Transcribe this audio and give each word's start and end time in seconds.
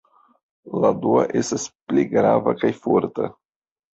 La 0.85 0.89
dua 1.01 1.25
estis 1.41 1.65
pli 1.91 2.05
grava 2.15 2.57
kaj 2.65 2.73
forta. 2.87 3.29